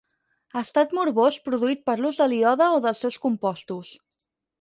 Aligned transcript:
Estat 0.59 0.95
morbós 0.99 1.37
produït 1.49 1.83
per 1.89 1.95
l'ús 1.99 2.21
del 2.21 2.33
iode 2.39 2.71
o 2.79 2.79
dels 2.87 3.03
seus 3.05 3.19
compostos. 3.27 3.93